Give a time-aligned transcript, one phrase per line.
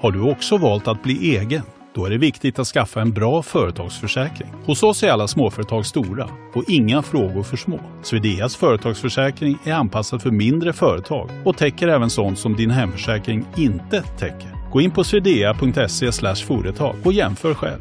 [0.00, 1.62] Har du också valt att bli egen?
[1.94, 4.48] Då är det viktigt att skaffa en bra företagsförsäkring.
[4.64, 7.80] Hos oss är alla småföretag stora och inga frågor för små.
[8.02, 14.02] Swedeas företagsförsäkring är anpassad för mindre företag och täcker även sånt som din hemförsäkring inte
[14.02, 14.70] täcker.
[14.72, 17.80] Gå in på swedea.se företag och jämför själv.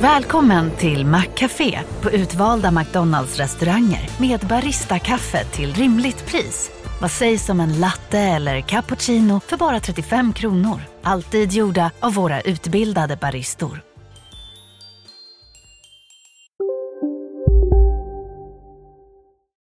[0.00, 6.70] Välkommen till Maccafé på utvalda McDonalds restauranger med Baristakaffe till rimligt pris.
[7.00, 10.80] Vad sägs om en latte eller cappuccino för bara 35 kronor?
[11.02, 13.80] Alltid gjorda av våra utbildade baristor.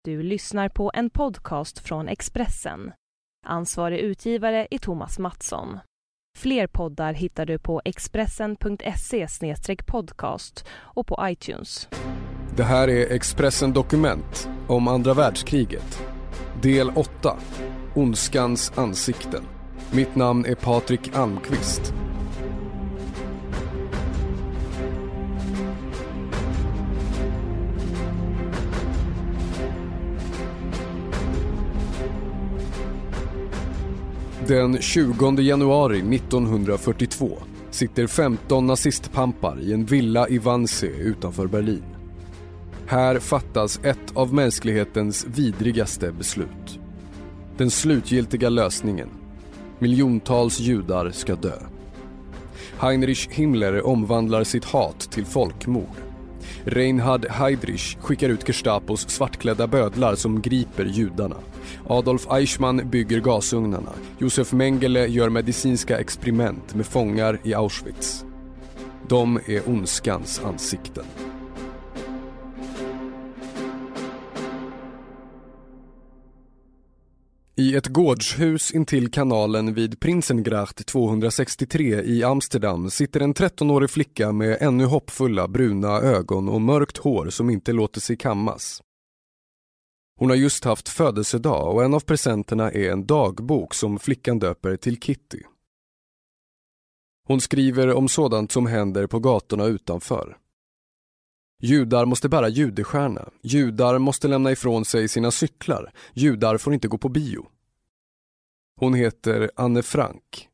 [0.05, 2.93] Du lyssnar på en podcast från Expressen.
[3.47, 5.79] Ansvarig utgivare är Thomas Mattsson.
[6.39, 9.27] Fler poddar hittar du på expressen.se
[9.87, 11.89] podcast och på iTunes.
[12.57, 16.03] Det här är Expressen Dokument om andra världskriget.
[16.63, 17.37] Del 8.
[17.95, 19.43] Ondskans ansikten.
[19.91, 21.95] Mitt namn är Patrik Almqvist.
[34.47, 37.39] Den 20 januari 1942
[37.71, 42.00] sitter 15 nazistpampar i en villa i Wannsee utanför Berlin.
[42.91, 46.81] Här fattas ett av mänsklighetens vidrigaste beslut.
[47.57, 49.09] Den slutgiltiga lösningen.
[49.79, 51.59] Miljontals judar ska dö.
[52.79, 55.97] Heinrich Himmler omvandlar sitt hat till folkmord.
[56.65, 61.37] Reinhard Heydrich skickar ut Gestapos svartklädda bödlar som griper judarna.
[61.89, 63.93] Adolf Eichmann bygger gasugnarna.
[64.19, 68.25] Josef Mengele gör medicinska experiment med fångar i Auschwitz.
[69.09, 71.05] De är ondskans ansikten.
[77.61, 84.57] I ett gårdshus intill kanalen vid Prinsengracht 263 i Amsterdam sitter en 13-årig flicka med
[84.61, 88.83] ännu hoppfulla bruna ögon och mörkt hår som inte låter sig kammas.
[90.19, 94.77] Hon har just haft födelsedag och en av presenterna är en dagbok som flickan döper
[94.77, 95.43] till Kitty.
[97.27, 100.37] Hon skriver om sådant som händer på gatorna utanför.
[101.63, 103.29] Judar måste bära judestjärna.
[103.43, 105.93] Judar måste lämna ifrån sig sina cyklar.
[106.15, 107.47] Judar får inte gå på bio.
[108.77, 110.49] Hon heter Anne Frank.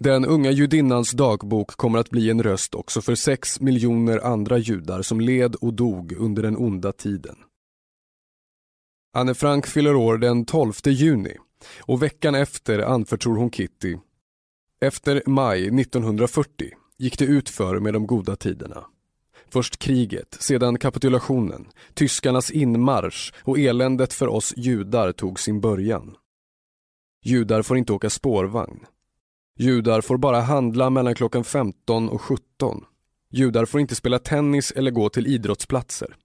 [0.00, 5.02] Den unga judinnans dagbok kommer att bli en röst också för sex miljoner andra judar
[5.02, 7.36] som led och dog under den onda tiden.
[9.12, 11.36] Anne Frank fyller år den 12 juni
[11.80, 13.96] och veckan efter anförtror hon Kitty.
[14.80, 18.84] Efter maj 1940 gick det utför med de goda tiderna.
[19.50, 26.16] Först kriget, sedan kapitulationen, tyskarnas inmarsch och eländet för oss judar tog sin början.
[27.24, 28.86] Judar får inte åka spårvagn.
[29.58, 32.84] Judar får bara handla mellan klockan 15 och 17.
[33.30, 36.16] Judar får inte spela tennis eller gå till idrottsplatser.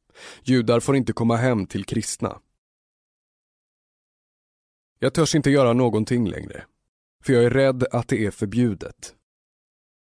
[0.43, 2.39] Judar får inte komma hem till kristna.
[4.99, 6.63] Jag törs inte göra någonting längre.
[7.23, 9.15] För jag är rädd att det är förbjudet.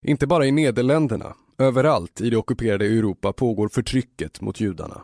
[0.06, 5.04] Inte bara i Nederländerna, överallt i det ockuperade Europa pågår förtrycket mot judarna.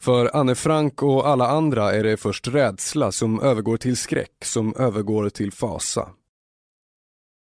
[0.00, 4.74] För Anne Frank och alla andra är det först rädsla som övergår till skräck, som
[4.76, 6.10] övergår till fasa.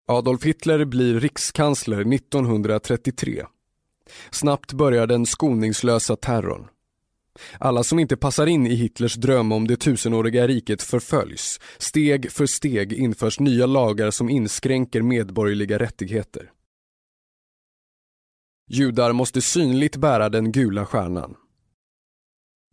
[0.08, 3.46] Adolf Hitler blir rikskansler 1933.
[4.30, 6.68] Snabbt börjar den skoningslösa terrorn.
[7.58, 11.60] Alla som inte passar in i Hitlers dröm om det tusenåriga riket förföljs.
[11.78, 16.50] Steg för steg införs nya lagar som inskränker medborgerliga rättigheter.
[18.70, 21.34] Judar måste synligt bära den gula stjärnan.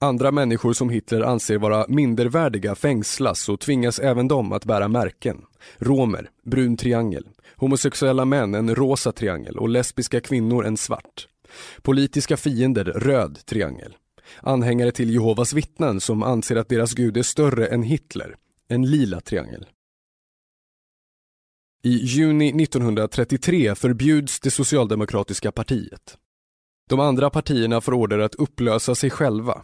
[0.01, 5.41] Andra människor som Hitler anser vara mindervärdiga fängslas och tvingas även de att bära märken.
[5.77, 7.27] Romer, brun triangel.
[7.55, 11.27] Homosexuella män, en rosa triangel och lesbiska kvinnor, en svart.
[11.81, 13.95] Politiska fiender, röd triangel.
[14.41, 18.35] Anhängare till Jehovas vittnen som anser att deras gud är större än Hitler,
[18.67, 19.67] en lila triangel.
[21.83, 26.17] I juni 1933 förbjuds det socialdemokratiska partiet.
[26.89, 29.63] De andra partierna får order att upplösa sig själva.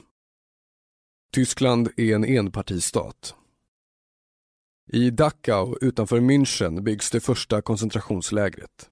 [1.34, 3.36] Tyskland är en enpartistat.
[4.92, 8.89] I Dachau utanför München byggs det första koncentrationslägret.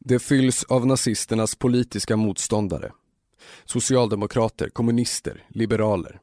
[0.00, 2.92] Det fylls av nazisternas politiska motståndare
[3.64, 6.20] socialdemokrater, kommunister, liberaler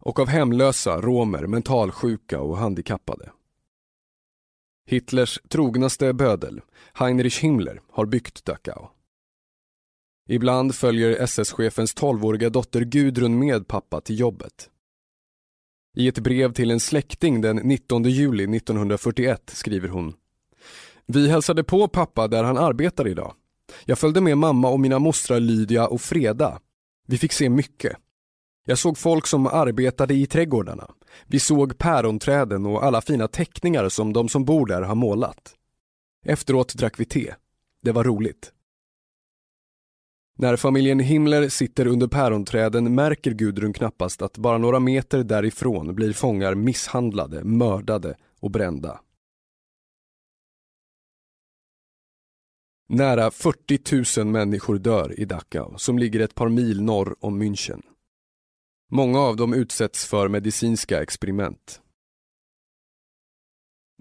[0.00, 3.30] och av hemlösa, romer, mentalsjuka och handikappade.
[4.86, 6.60] Hitlers trognaste bödel,
[6.94, 8.88] Heinrich Himmler, har byggt Dachau.
[10.28, 14.70] Ibland följer SS-chefens 12-åriga dotter Gudrun med pappa till jobbet.
[15.96, 20.14] I ett brev till en släkting den 19 juli 1941 skriver hon
[21.06, 23.34] Vi hälsade på pappa där han arbetar idag.
[23.84, 26.60] Jag följde med mamma och mina mostrar Lydia och Freda.
[27.06, 27.96] Vi fick se mycket.
[28.66, 30.90] Jag såg folk som arbetade i trädgårdarna.
[31.26, 35.54] Vi såg päronträden och alla fina teckningar som de som bor där har målat.
[36.26, 37.34] Efteråt drack vi te.
[37.82, 38.52] Det var roligt.
[40.38, 46.12] När familjen Himmler sitter under päronträden märker Gudrun knappast att bara några meter därifrån blir
[46.12, 49.00] fångar misshandlade, mördade och brända.
[52.88, 57.82] Nära 40 000 människor dör i Dachau, som ligger ett par mil norr om München.
[58.90, 61.80] Många av dem utsätts för medicinska experiment.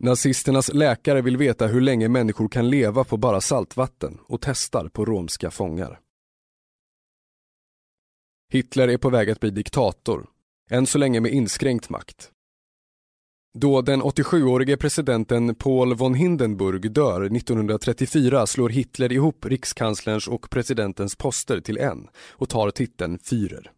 [0.02, 5.06] Nazisternas läkare vill veta hur länge människor kan leva på bara saltvatten och testar på
[5.06, 6.00] romska fångar.
[8.52, 10.30] Hitler är på väg att bli diktator,
[10.70, 12.32] än så länge med inskränkt makt.
[13.56, 21.16] Då den 87-årige presidenten Paul von Hindenburg dör 1934 slår Hitler ihop rikskanslerns och presidentens
[21.16, 23.72] poster till en och tar titeln Führer.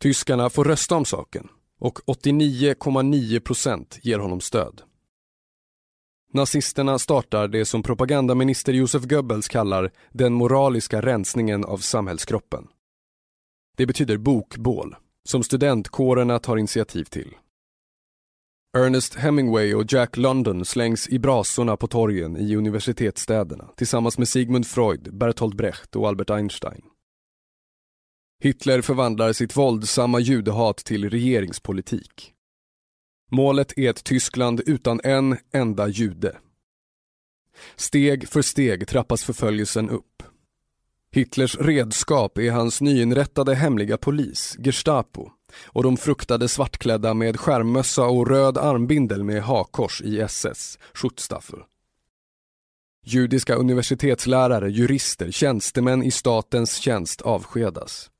[0.00, 1.48] Tyskarna får rösta om saken
[1.80, 4.82] och 89,9 procent ger honom stöd.
[6.32, 12.66] Nazisterna startar det som propagandaminister Josef Goebbels kallar den moraliska rensningen av samhällskroppen.
[13.76, 17.34] Det betyder bokbål, som studentkårerna tar initiativ till.
[18.76, 24.66] Ernest Hemingway och Jack London slängs i brasorna på torgen i universitetsstäderna tillsammans med Sigmund
[24.66, 26.82] Freud, Bertolt Brecht och Albert Einstein.
[28.42, 32.32] Hitler förvandlar sitt våldsamma judehat till regeringspolitik.
[33.30, 36.36] Målet är ett Tyskland utan en enda jude.
[37.76, 40.22] Steg för steg trappas förföljelsen upp.
[41.12, 45.30] Hitlers redskap är hans nyinrättade hemliga polis, Gestapo,
[45.64, 51.58] och de fruktade svartklädda med skärmmössa och röd armbindel med hakors i SS, Schutzstaffel.
[53.06, 58.10] Judiska universitetslärare, jurister, tjänstemän i statens tjänst avskedas.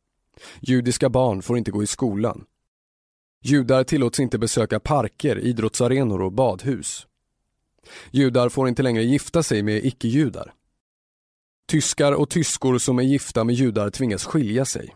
[0.61, 2.45] Judiska barn får inte gå i skolan.
[3.43, 7.07] Judar tillåts inte besöka parker, idrottsarenor och badhus.
[8.11, 10.53] Judar får inte längre gifta sig med icke-judar.
[11.69, 14.95] Tyskar och tyskor som är gifta med judar tvingas skilja sig.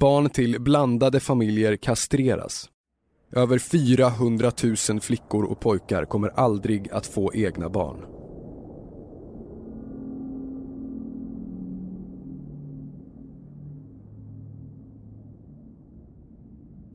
[0.00, 2.70] Barn till blandade familjer kastreras.
[3.32, 4.52] Över 400
[4.88, 8.04] 000 flickor och pojkar kommer aldrig att få egna barn.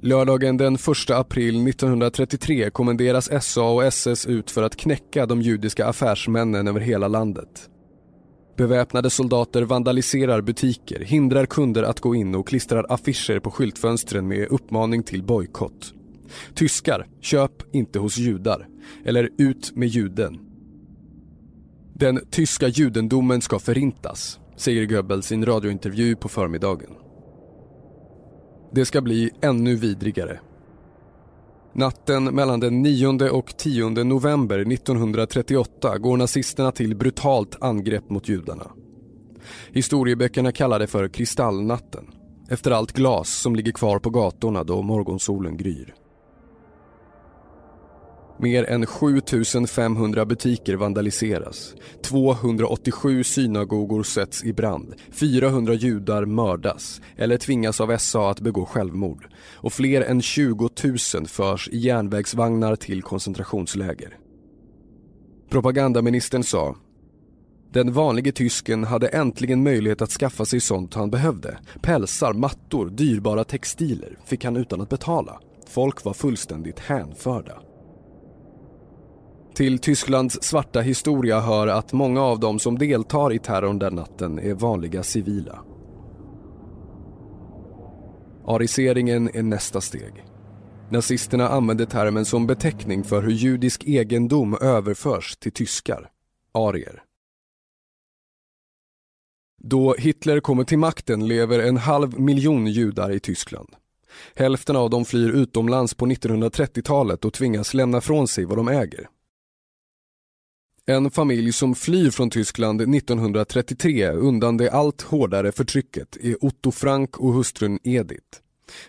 [0.01, 5.87] Lördagen den 1 april 1933 kommenderas SA och SS ut för att knäcka de judiska
[5.87, 7.70] affärsmännen över hela landet.
[8.61, 14.47] Beväpnade soldater vandaliserar butiker, hindrar kunder att gå in och klistrar affischer på skyltfönstren med
[14.47, 15.93] uppmaning till bojkott.
[16.53, 18.67] Tyskar, köp inte hos judar.
[19.05, 20.39] Eller ut med juden.
[21.93, 26.89] Den tyska judendomen ska förintas, säger Goebbels i en radiointervju på förmiddagen.
[28.71, 30.39] Det ska bli ännu vidrigare.
[31.73, 38.71] Natten mellan den 9 och 10 november 1938 går nazisterna till brutalt angrepp mot judarna.
[39.71, 42.05] Historieböckerna kallar det för kristallnatten,
[42.49, 45.95] efter allt glas som ligger kvar på gatorna då morgonsolen gryr.
[48.41, 51.73] Mer än 7500 butiker vandaliseras.
[52.03, 54.93] 287 synagogor sätts i brand.
[55.11, 59.27] 400 judar mördas eller tvingas av SA att begå självmord.
[59.53, 60.69] Och fler än 20
[61.15, 64.17] 000 förs i järnvägsvagnar till koncentrationsläger.
[65.49, 66.75] Propagandaministern sa
[67.73, 71.57] den vanlige tysken hade äntligen möjlighet att skaffa sig sånt han behövde.
[71.81, 75.39] Pälsar, mattor, dyrbara textiler fick han utan att betala.
[75.67, 77.53] Folk var fullständigt hänförda.
[79.53, 84.39] Till Tysklands svarta historia hör att många av dem som deltar i terrorn den natten
[84.39, 85.59] är vanliga civila.
[88.45, 90.25] Ariseringen är nästa steg.
[90.89, 96.09] Nazisterna använder termen som beteckning för hur judisk egendom överförs till tyskar,
[96.51, 97.03] arier.
[99.63, 103.69] Då Hitler kommer till makten lever en halv miljon judar i Tyskland.
[104.35, 109.09] Hälften av dem flyr utomlands på 1930-talet och tvingas lämna från sig vad de äger.
[110.91, 117.17] En familj som flyr från Tyskland 1933 undan det allt hårdare förtrycket är Otto Frank
[117.17, 118.39] och hustrun Edith.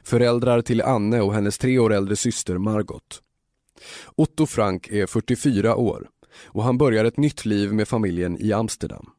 [0.02, 3.22] Föräldrar till Anne och hennes tre år äldre syster Margot.
[4.16, 6.08] Otto Frank är 44 år
[6.44, 9.10] och han börjar ett nytt liv med familjen i Amsterdam.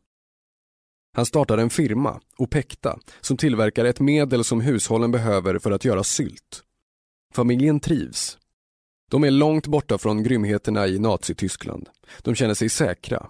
[1.14, 6.04] Han startar en firma, Opekta, som tillverkar ett medel som hushållen behöver för att göra
[6.04, 6.64] sylt.
[7.34, 8.38] Familjen trivs.
[9.14, 11.90] De är långt borta från grymheterna i Nazityskland.
[12.22, 13.30] De känner sig säkra.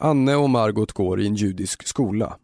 [0.00, 2.38] Anne och Margot går i en judisk skola.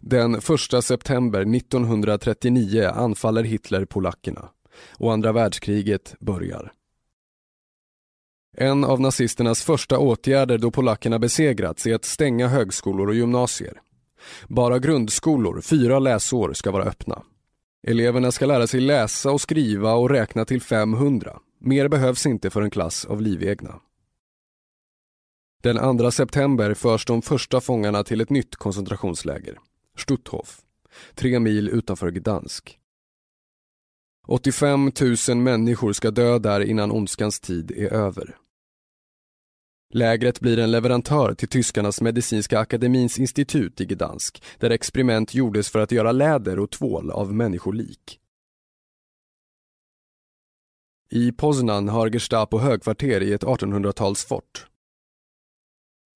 [0.00, 4.48] Den 1 september 1939 anfaller Hitler polackerna
[4.98, 6.72] och andra världskriget börjar.
[8.56, 13.80] En av nazisternas första åtgärder då polackerna besegrats är att stänga högskolor och gymnasier.
[14.48, 17.22] Bara grundskolor, fyra läsår, ska vara öppna.
[17.82, 21.38] Eleverna ska lära sig läsa och skriva och räkna till 500.
[21.58, 23.80] Mer behövs inte för en klass av livegna.
[25.62, 29.58] Den 2 september förs de första fångarna till ett nytt koncentrationsläger,
[29.96, 30.60] Stutthof,
[31.14, 32.78] tre mil utanför Gdansk.
[34.26, 34.92] 85
[35.28, 38.36] 000 människor ska dö där innan ondskans tid är över.
[39.94, 45.78] Lägret blir en leverantör till tyskarnas medicinska akademins institut i Gdansk, där experiment gjordes för
[45.78, 48.18] att göra läder och tvål av människolik.
[51.10, 54.66] I Poznan har Gestapo högkvarter i ett 1800-talsfort.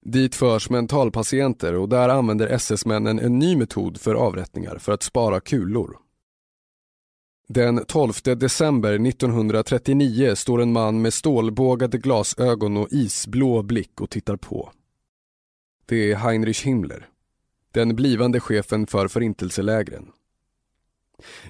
[0.07, 5.41] Dit förs mentalpatienter och där använder SS-männen en ny metod för avrättningar för att spara
[5.41, 6.06] kulor.
[7.49, 14.37] Den 12 december 1939 står en man med stålbågade glasögon och isblå blick och tittar
[14.37, 14.73] på.
[15.87, 17.09] Det är Heinrich Himmler,
[17.73, 20.09] den blivande chefen för förintelselägren.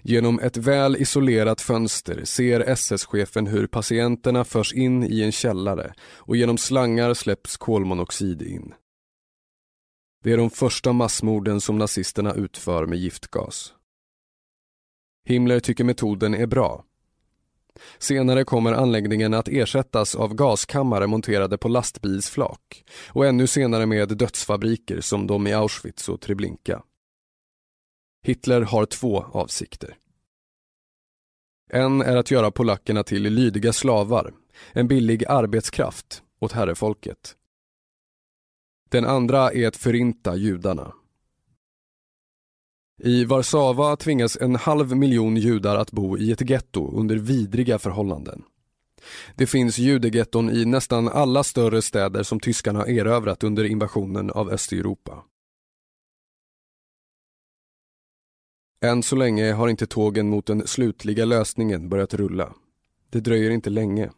[0.03, 6.37] Genom ett väl isolerat fönster ser SS-chefen hur patienterna förs in i en källare och
[6.37, 8.75] genom slangar släpps kolmonoxid in.
[10.23, 13.76] Det är de första massmorden som nazisterna utför med giftgas.
[15.27, 16.85] Himmler tycker metoden är bra.
[17.99, 25.01] Senare kommer anläggningen att ersättas av gaskammare monterade på lastbilsflak och ännu senare med dödsfabriker
[25.01, 26.83] som de i Auschwitz och Treblinka.
[28.23, 29.97] Hitler har två avsikter.
[31.71, 34.35] En är att göra polackerna till lydiga slavar,
[34.73, 37.37] en billig arbetskraft åt herrefolket.
[38.89, 40.93] Den andra är att förinta judarna.
[43.03, 48.43] I Warszawa tvingas en halv miljon judar att bo i ett getto under vidriga förhållanden.
[49.35, 55.25] Det finns judegetton i nästan alla större städer som tyskarna erövrat under invasionen av Östeuropa.
[58.81, 62.55] Än så länge har inte tågen mot den slutliga lösningen börjat rulla.
[63.11, 64.11] Det dröjer inte länge.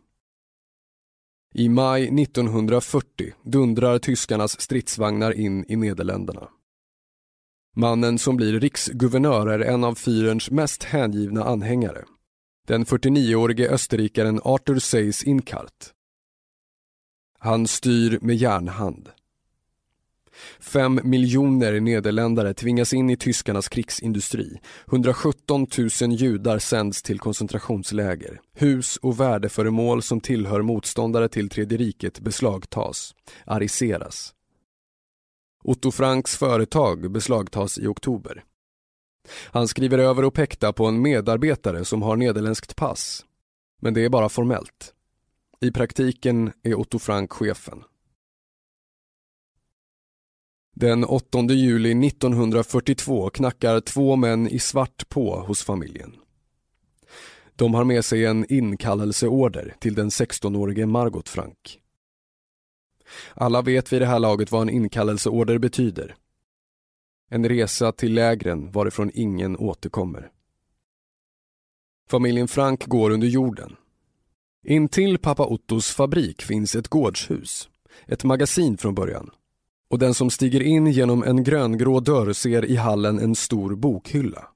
[1.55, 6.49] I maj 1940 dundrar tyskarnas stridsvagnar in i Nederländerna.
[7.79, 12.05] Mannen som blir riksguvernör är en av fyrens mest hängivna anhängare.
[12.67, 15.93] Den 49-årige österrikaren Arthur Seyss Inkart.
[17.39, 19.09] Han styr med järnhand.
[20.61, 24.61] Fem miljoner nederländare tvingas in i tyskarnas krigsindustri.
[24.87, 25.67] 117
[26.03, 28.41] 000 judar sänds till koncentrationsläger.
[28.55, 33.15] Hus och värdeföremål som tillhör motståndare till Tredje riket beslagtas,
[33.47, 34.35] ariseras.
[35.69, 38.45] Otto Franks företag beslagtas i oktober.
[39.45, 43.25] Han skriver över och pekta på en medarbetare som har nederländskt pass.
[43.81, 44.95] Men det är bara formellt.
[45.61, 47.85] I praktiken är Otto Frank chefen.
[50.77, 56.17] Den 8 juli 1942 knackar två män i svart på hos familjen.
[57.57, 61.81] De har med sig en inkallelseorder till den 16-årige Margot Frank.
[63.35, 66.17] Alla vet vid det här laget vad en inkallelseorder betyder.
[67.31, 70.31] En resa till lägren varifrån ingen återkommer.
[72.09, 73.77] Familjen Frank går under jorden.
[74.65, 77.69] Intill pappa Ottos fabrik finns ett gårdshus,
[78.07, 79.31] ett magasin från början.
[79.91, 84.49] Och den som stiger in genom en gröngrå dörr ser i hallen en stor bokhylla.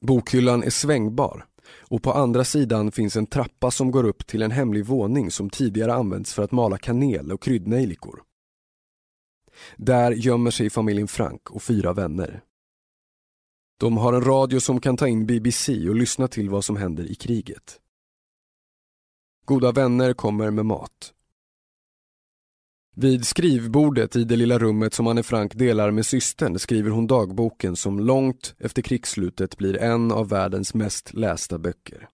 [0.00, 1.46] Bokhyllan är svängbar
[1.80, 5.50] och på andra sidan finns en trappa som går upp till en hemlig våning som
[5.50, 8.22] tidigare använts för att mala kanel och kryddnejlikor.
[9.76, 12.42] Där gömmer sig familjen Frank och fyra vänner.
[13.80, 17.04] De har en radio som kan ta in BBC och lyssna till vad som händer
[17.04, 17.80] i kriget.
[19.44, 21.12] Goda vänner kommer med mat.
[22.96, 27.76] Vid skrivbordet i det lilla rummet som Anne Frank delar med systern skriver hon dagboken
[27.76, 32.08] som långt efter krigsslutet blir en av världens mest lästa böcker.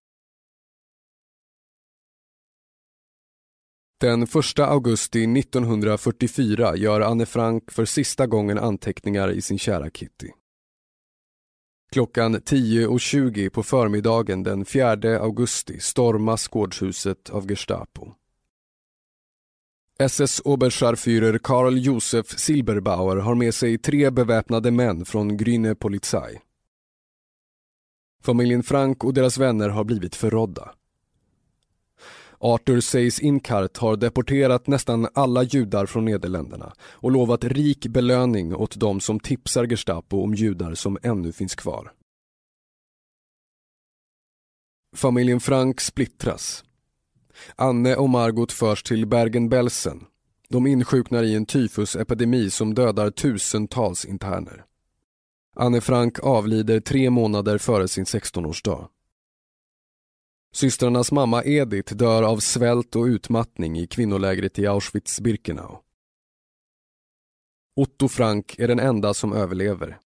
[4.00, 10.30] Den 1 augusti 1944 gör Anne Frank för sista gången anteckningar i sin kära Kitty.
[11.92, 18.14] Klockan 10.20 på förmiddagen den 4 augusti stormas gårdshuset av Gestapo.
[20.02, 26.40] SS Oberscharführer Karl Josef Silberbauer har med sig tre beväpnade män från Grüne Polizei.
[28.22, 30.74] Familjen Frank och deras vänner har blivit förrådda.
[32.38, 38.76] Arthur Seys Inkart har deporterat nästan alla judar från Nederländerna och lovat rik belöning åt
[38.76, 41.92] de som tipsar Gestapo om judar som ännu finns kvar.
[44.96, 46.64] Familjen Frank splittras.
[47.56, 50.04] Anne och Margot förs till Bergen-Belsen.
[50.48, 54.64] De insjuknar i en tyfusepidemi som dödar tusentals interner.
[55.56, 58.88] Anne Frank avlider tre månader före sin 16-årsdag.
[60.52, 65.78] Systrarnas mamma Edith dör av svält och utmattning i kvinnolägret i Auschwitz-Birkenau.
[67.76, 69.98] Otto Frank är den enda som överlever.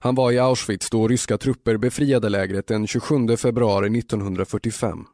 [0.00, 5.06] Han var i Auschwitz då ryska trupper befriade lägret den 27 februari 1945.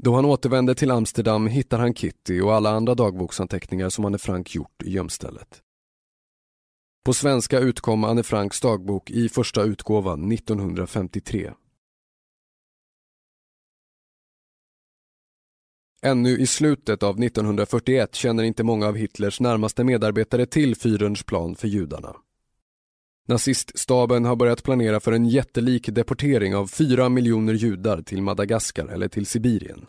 [0.00, 4.54] Då han återvänder till Amsterdam hittar han Kitty och alla andra dagboksanteckningar som Anne Frank
[4.54, 5.62] gjort i gömstället.
[7.04, 11.52] På svenska utkom Anne Franks dagbok i första utgåvan 1953.
[16.02, 21.54] Ännu i slutet av 1941 känner inte många av Hitlers närmaste medarbetare till Führerns plan
[21.54, 22.16] för judarna.
[23.28, 29.08] Naziststaben har börjat planera för en jättelik deportering av fyra miljoner judar till Madagaskar eller
[29.08, 29.86] till Sibirien.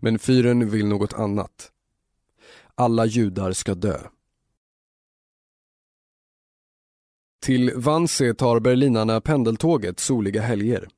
[0.00, 1.70] Men Führern vill något annat.
[2.74, 3.98] Alla judar ska dö.
[7.42, 10.88] Till Wannsee tar berlinarna pendeltåget soliga helger.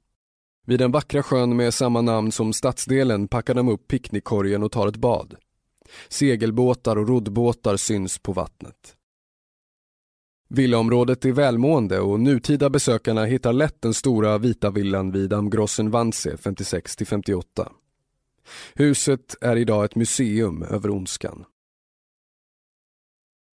[0.67, 4.89] Vid den vackra sjön med samma namn som stadsdelen packar de upp picknickkorgen och tar
[4.89, 5.35] ett bad.
[6.09, 8.97] Segelbåtar och roddbåtar syns på vattnet.
[10.49, 16.37] Villaområdet är välmående och nutida besökarna hittar lätt den stora vita villan vid Amgrossen Wannsee
[16.37, 17.45] 56-58.
[18.75, 21.45] Huset är idag ett museum över ondskan.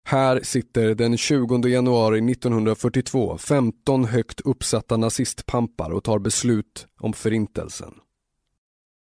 [0.04, 7.94] Här sitter den 20 januari 1942 15 högt uppsatta nazistpampar och tar beslut om förintelsen.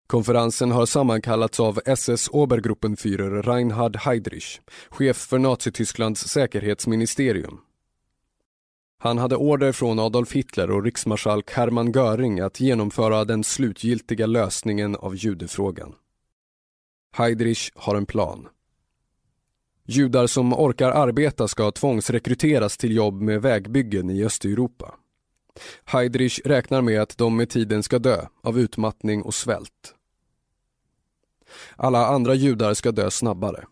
[0.08, 7.60] Konferensen har sammankallats av SS Obergruppenführer Reinhard Heydrich, chef för Nazitysklands säkerhetsministerium.
[9.02, 14.96] Han hade order från Adolf Hitler och riksmarskalk Hermann Göring att genomföra den slutgiltiga lösningen
[14.96, 15.96] av judefrågan.
[17.12, 18.48] Heydrich har en plan.
[19.86, 24.96] Judar som orkar arbeta ska tvångsrekryteras till jobb med vägbyggen i Östeuropa.
[25.86, 29.96] Heydrich räknar med att de med tiden ska dö av utmattning och svält.
[31.76, 33.66] Alla andra judar ska dö snabbare.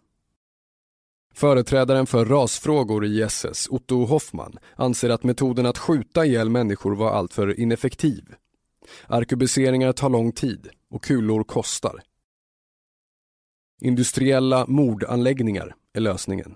[1.38, 7.12] Företrädaren för rasfrågor i SS, Otto Hoffman, anser att metoden att skjuta ihjäl människor var
[7.12, 8.36] alltför ineffektiv.
[9.08, 12.02] Arkebuseringar tar lång tid och kulor kostar.
[13.82, 16.56] Industriella mordanläggningar är lösningen.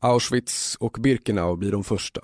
[0.00, 2.20] Auschwitz och Birkenau blir de första.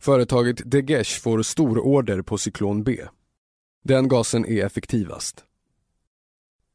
[0.00, 3.04] Företaget Degesh får stororder på cyklon B.
[3.84, 5.44] Den gasen är effektivast.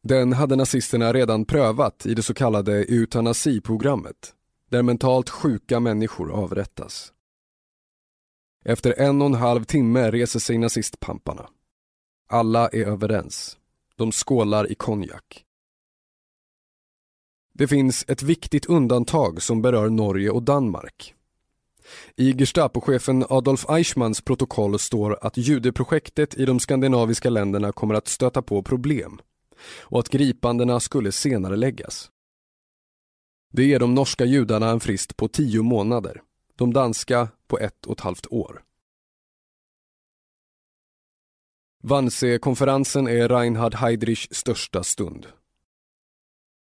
[0.04, 4.36] Den hade nazisterna redan prövat i det så kallade eutanasiprogrammet,
[4.70, 7.14] där mentalt sjuka människor avrättas.
[8.66, 11.50] Efter en och en halv timme reser sig nazistpamparna.
[12.30, 13.58] Alla är överens.
[13.96, 15.46] De skålar i konjak.
[17.54, 21.16] Det finns ett viktigt undantag som berör Norge och Danmark.
[22.16, 28.42] I Gestapochefen Adolf Eichmanns protokoll står att judeprojektet i de skandinaviska länderna kommer att stöta
[28.42, 29.22] på problem
[29.82, 32.12] och att gripandena skulle senare läggas.
[33.54, 36.22] Det ger de norska judarna en frist på tio månader,
[36.56, 38.64] de danska på ett och ett halvt år.
[41.84, 45.28] Wannsee-konferensen är Reinhard Heydrichs största stund.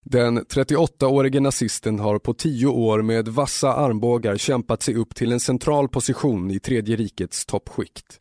[0.06, 5.40] Den 38-årige nazisten har på tio år med vassa armbågar kämpat sig upp till en
[5.40, 8.20] central position i Tredje rikets toppskikt.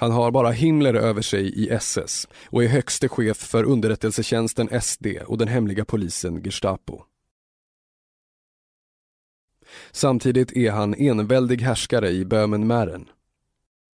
[0.00, 5.06] Han har bara Himmler över sig i SS och är högste chef för underrättelsetjänsten SD
[5.26, 7.02] och den hemliga polisen Gestapo.
[9.90, 13.08] Samtidigt är han enväldig härskare i Böhmen-Mähren.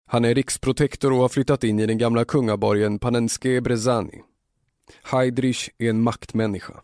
[0.07, 4.23] Han är riksprotektor och har flyttat in i den gamla kungaborgen Panenske Brezani.
[5.03, 6.81] Heydrich är en maktmänniska.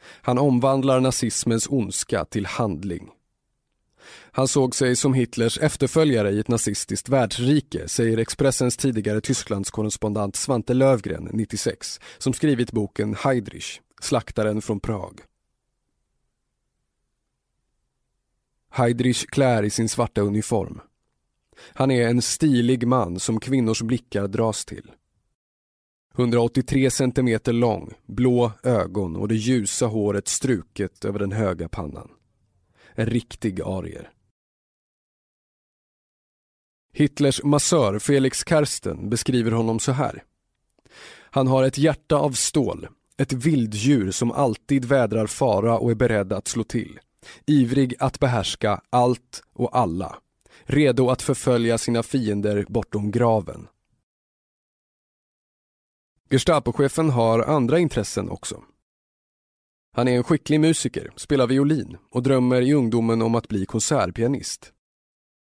[0.00, 3.10] Han omvandlar nazismens ondska till handling.
[4.32, 10.74] Han såg sig som Hitlers efterföljare i ett nazistiskt världsrike, säger Expressens tidigare Tysklandskorrespondent Svante
[10.74, 15.20] Lövgren, 96, som skrivit boken Heydrich, slaktaren från Prag.
[18.70, 20.80] Heydrich klär i sin svarta uniform.
[21.74, 24.90] Han är en stilig man som kvinnors blickar dras till.
[26.18, 32.10] 183 centimeter lång, blå ögon och det ljusa håret struket över den höga pannan.
[32.94, 34.10] En riktig arier.
[36.92, 40.24] Hitlers massör Felix Karsten beskriver honom så här.
[41.30, 46.32] Han har ett hjärta av stål, ett vilddjur som alltid vädrar fara och är beredd
[46.32, 47.00] att slå till.
[47.46, 50.16] Ivrig att behärska allt och alla.
[50.64, 53.66] Redo att förfölja sina fiender bortom graven.
[56.30, 58.62] Gestapochefen har andra intressen också.
[59.96, 64.72] Han är en skicklig musiker, spelar violin och drömmer i ungdomen om att bli konsertpianist.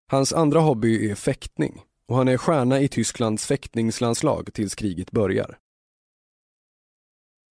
[0.07, 5.57] Hans andra hobby är fäktning och han är stjärna i Tysklands fäktningslandslag tills kriget börjar.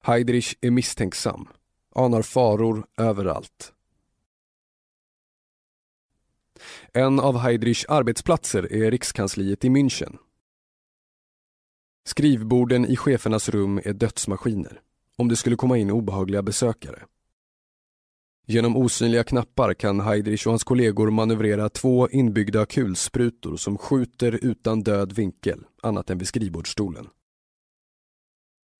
[0.02, 1.48] Heidrich är misstänksam,
[1.94, 3.72] anar faror överallt.
[6.92, 10.16] En av Heidrichs arbetsplatser är rikskansliet i München.
[12.06, 14.80] Skrivborden i chefernas rum är dödsmaskiner,
[15.18, 17.02] om det skulle komma in obehagliga besökare.
[18.46, 24.82] Genom osynliga knappar kan Heidrich och hans kollegor manövrera två inbyggda kulsprutor som skjuter utan
[24.82, 27.08] död vinkel, annat än vid skrivbordsstolen.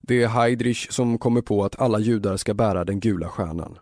[0.03, 3.79] Det är Heidrich som kommer på att alla judar ska bära den gula stjärnan.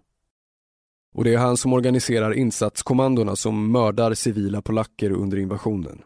[1.14, 6.02] Och det är han som organiserar insatskommandona som mördar civila polacker under invasionen.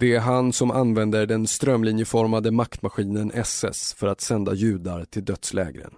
[0.00, 5.94] Det är han som använder den strömlinjeformade maktmaskinen SS för att sända judar till dödslägren.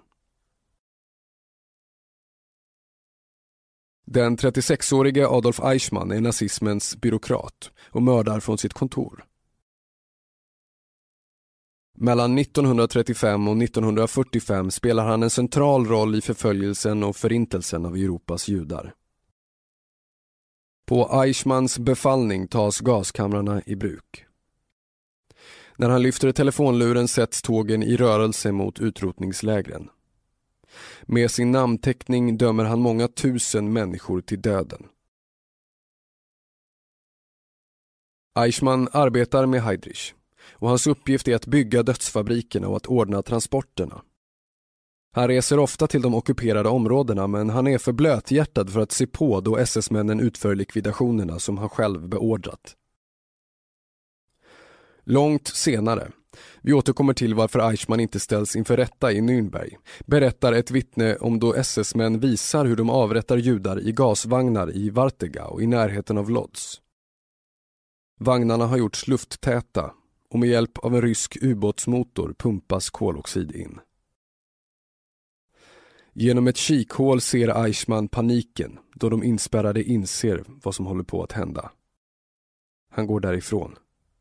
[4.05, 9.25] Den 36-årige Adolf Eichmann är nazismens byråkrat och mördar från sitt kontor.
[11.97, 18.47] Mellan 1935 och 1945 spelar han en central roll i förföljelsen och förintelsen av Europas
[18.47, 18.93] judar.
[20.93, 24.25] På Eichmanns befallning tas gaskamrarna i bruk.
[25.77, 29.89] När han lyfter telefonluren sätts tågen i rörelse mot utrotningslägren.
[31.01, 34.87] Med sin namnteckning dömer han många tusen människor till döden.
[38.39, 40.13] Eichmann arbetar med Heydrich
[40.51, 44.01] och hans uppgift är att bygga dödsfabrikerna och att ordna transporterna.
[45.15, 49.07] Han reser ofta till de ockuperade områdena men han är för blöthjärtad för att se
[49.07, 52.75] på då SS-männen utför likvidationerna som han själv beordrat.
[55.03, 56.11] Långt senare,
[56.61, 61.39] vi återkommer till varför Eichmann inte ställs inför rätta i Nürnberg, berättar ett vittne om
[61.39, 66.81] då SS-män visar hur de avrättar judar i gasvagnar i Wartegau i närheten av Lodz.
[68.19, 69.91] Vagnarna har gjorts lufttäta
[70.29, 73.79] och med hjälp av en rysk ubåtsmotor pumpas koloxid in.
[76.15, 81.31] Genom ett kikhål ser Eichmann paniken då de inspärrade inser vad som håller på att
[81.31, 81.71] hända.
[82.89, 83.75] Han går därifrån.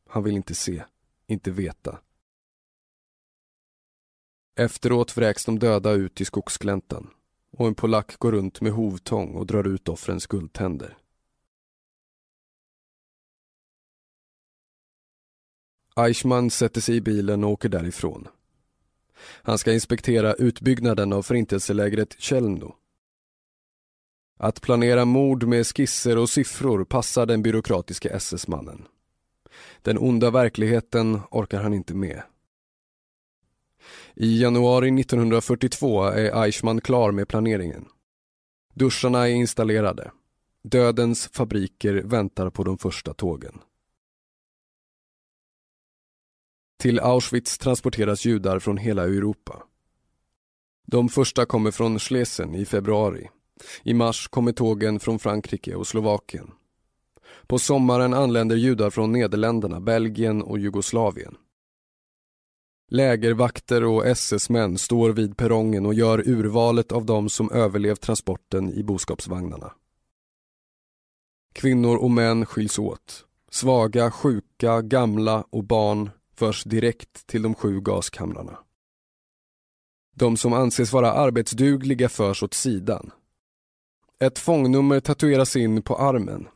[0.08, 0.84] Han vill inte se,
[1.26, 1.98] inte veta.
[4.56, 7.10] Efteråt vräks de döda ut i skogsgläntan
[7.50, 10.98] och en polack går runt med hovtång och drar ut offrens guldtänder.
[15.96, 18.28] Eichmann sätter sig i bilen och åker därifrån.
[19.42, 22.74] Han ska inspektera utbyggnaden av förintelselägret Chelmno.
[24.38, 28.84] Att planera mord med skisser och siffror passar den byråkratiska SS-mannen.
[29.82, 32.22] Den onda verkligheten orkar han inte med.
[34.14, 37.88] I januari 1942 är Eichmann klar med planeringen.
[38.74, 40.10] Duscharna är installerade.
[40.64, 43.58] Dödens fabriker väntar på de första tågen.
[46.82, 49.62] Till Auschwitz transporteras judar från hela Europa.
[50.86, 53.28] De första kommer från Schlesien i februari.
[53.82, 56.50] I mars kommer tågen från Frankrike och Slovakien.
[57.46, 61.34] På sommaren anländer judar från Nederländerna, Belgien och Jugoslavien.
[62.90, 68.82] Lägervakter och SS-män står vid perrongen och gör urvalet av de som överlevt transporten i
[68.82, 69.72] boskapsvagnarna.
[71.52, 73.24] Kvinnor och män skiljs åt.
[73.50, 76.10] Svaga, sjuka, gamla och barn
[76.42, 78.58] förs direkt till de sju gaskamrarna.
[80.14, 83.10] De som anses vara arbetsdugliga förs åt sidan.
[84.18, 86.48] Ett fångnummer tatueras in på armen.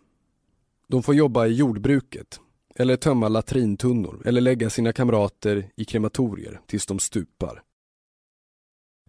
[0.89, 2.41] De får jobba i jordbruket,
[2.75, 7.63] eller tömma latrintunnor eller lägga sina kamrater i krematorier tills de stupar.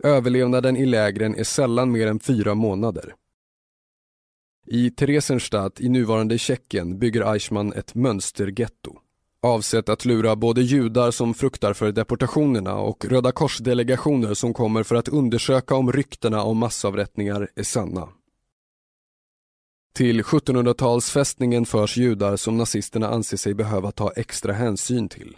[0.04, 3.16] Överlevnaden i lägren är sällan mer än fyra månader.
[4.66, 9.00] I Theresienstadt i nuvarande Tjeckien bygger Eichmann ett mönstergetto
[9.42, 14.96] avsett att lura både judar som fruktar för deportationerna och Röda korsdelegationer som kommer för
[14.96, 18.10] att undersöka om ryktena om massavrättningar är sanna.
[19.94, 25.38] Till 1700-talsfästningen förs judar som nazisterna anser sig behöva ta extra hänsyn till.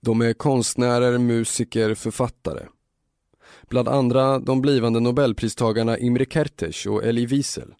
[0.00, 2.66] De är konstnärer, musiker, författare.
[3.68, 7.74] Bland andra de blivande nobelpristagarna Imre Kertész och Elie Wiesel.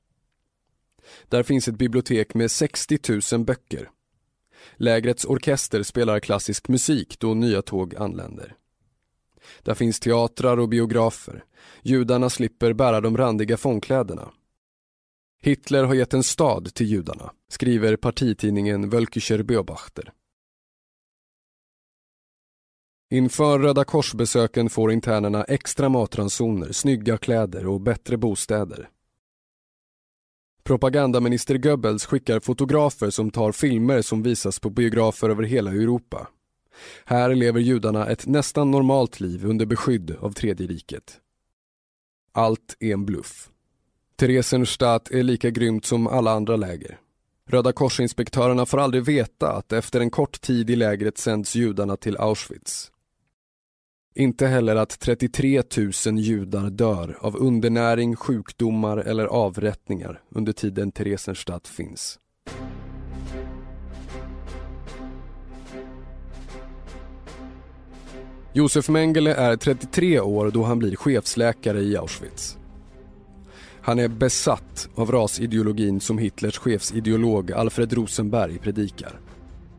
[1.29, 2.99] Där finns ett bibliotek med 60
[3.33, 3.91] 000 böcker.
[4.77, 8.57] Lägrets orkester spelar klassisk musik då nya tåg anländer.
[9.63, 11.45] Där finns teatrar och biografer.
[11.83, 14.33] Judarna slipper bära de randiga fångkläderna.
[15.43, 20.13] Hitler har gett en stad till judarna, skriver partitidningen Völkischer Beobachter.
[23.11, 28.91] Inför Röda korsbesöken får internerna extra matransoner, snygga kläder och bättre bostäder.
[30.65, 36.29] Propagandaminister Goebbels skickar fotografer som tar filmer som visas på biografer över hela Europa.
[37.05, 41.21] Här lever judarna ett nästan normalt liv under beskydd av Tredje riket.
[42.33, 43.49] Allt är en bluff.
[44.17, 46.99] Theresienstadt är lika grymt som alla andra läger.
[47.49, 52.17] Röda korsinspektörerna får aldrig veta att efter en kort tid i lägret sänds judarna till
[52.17, 52.92] Auschwitz.
[54.15, 55.63] Inte heller att 33
[56.07, 62.19] 000 judar dör av undernäring, sjukdomar eller avrättningar under tiden Theresienstadt finns.
[68.53, 72.59] Josef Mengele är 33 år då han blir chefsläkare i Auschwitz.
[73.81, 79.21] Han är besatt av rasideologin som Hitlers chefsideolog Alfred Rosenberg predikar.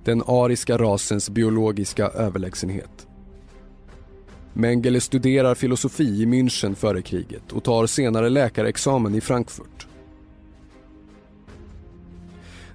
[0.04, 3.08] Den ariska rasens biologiska överlägsenhet.
[4.54, 9.88] Mengele studerar filosofi i München före kriget och tar senare läkarexamen i Frankfurt.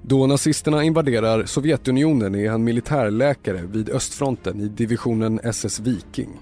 [0.03, 6.41] Då nazisterna invaderar Sovjetunionen är han militärläkare vid östfronten i divisionen SS Viking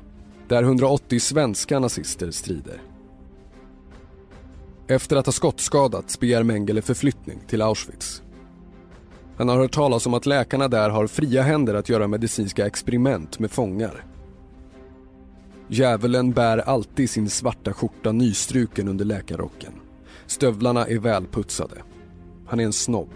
[0.48, 2.80] där 180 svenska nazister strider.
[4.88, 8.22] Efter att ha skottskadats begär Mengele förflyttning till Auschwitz.
[9.36, 13.38] Han har hört talas om att läkarna där har fria händer att göra medicinska experiment
[13.38, 14.04] med fångar.
[15.68, 19.72] Djävulen bär alltid sin svarta skjorta nystruken under läkarrocken.
[20.26, 21.76] Stövlarna är välputsade.
[22.46, 23.10] Han är en snobb.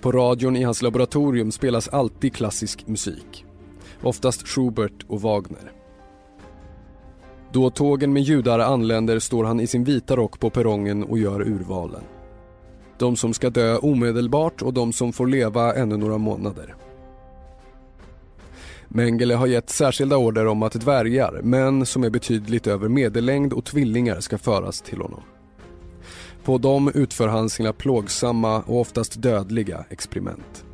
[0.00, 3.44] På radion i hans laboratorium spelas alltid klassisk musik.
[4.02, 5.72] Oftast Schubert och Wagner.
[7.52, 11.40] Då tågen med judar anländer står han i sin vita rock på perrongen och gör
[11.40, 12.02] urvalen.
[12.98, 16.74] De som ska dö omedelbart och de som får leva ännu några månader.
[18.96, 23.64] Mengele har gett särskilda order om att dvärgar, män som är betydligt över medellängd och
[23.64, 25.20] tvillingar ska föras till honom.
[26.44, 30.64] På dem utför han sina plågsamma och oftast dödliga experiment.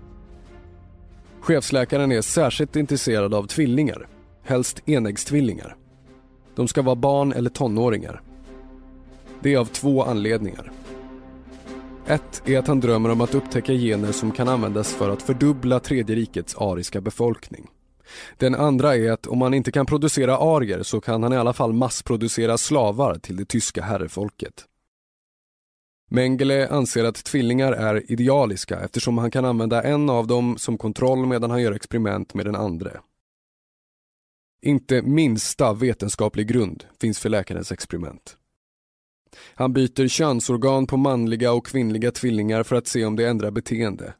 [1.40, 4.08] Chefsläkaren är särskilt intresserad av tvillingar,
[4.42, 5.76] helst enäggstvillingar.
[6.54, 8.22] De ska vara barn eller tonåringar.
[9.42, 10.72] Det är av två anledningar.
[12.06, 15.80] Ett är att han drömmer om att upptäcka gener som kan användas för att fördubbla
[15.80, 17.66] Tredje rikets ariska befolkning.
[18.36, 21.52] Den andra är att om han inte kan producera arier så kan han i alla
[21.52, 24.66] fall massproducera slavar till det tyska herrefolket.
[26.10, 31.26] Mengele anser att tvillingar är idealiska eftersom han kan använda en av dem som kontroll
[31.26, 32.90] medan han gör experiment med den andra.
[34.62, 38.36] Inte minsta vetenskaplig grund finns för läkarens experiment.
[39.54, 44.14] Han byter könsorgan på manliga och kvinnliga tvillingar för att se om det ändrar beteende.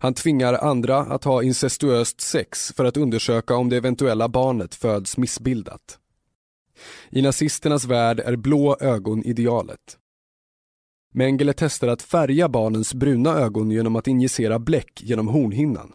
[0.00, 5.16] Han tvingar andra att ha incestuöst sex för att undersöka om det eventuella barnet föds
[5.16, 5.98] missbildat.
[7.10, 9.98] I nazisternas värld är blå ögon idealet.
[11.14, 15.92] Mengele testar att färga barnens bruna ögon genom att injicera bläck genom hornhinnan.